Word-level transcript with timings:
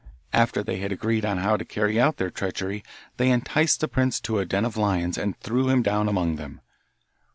After 0.33 0.63
they 0.63 0.77
had 0.77 0.91
agreed 0.91 1.25
on 1.25 1.37
how 1.37 1.57
to 1.57 1.63
carry 1.63 1.99
out 1.99 2.17
their 2.17 2.31
treachery 2.31 2.83
they 3.17 3.29
enticed 3.29 3.81
the 3.81 3.87
prince 3.87 4.19
to 4.21 4.39
a 4.39 4.45
den 4.45 4.65
of 4.65 4.75
lions 4.75 5.15
and 5.15 5.37
threw 5.39 5.69
him 5.69 5.83
down 5.83 6.09
among 6.09 6.37
them. 6.37 6.59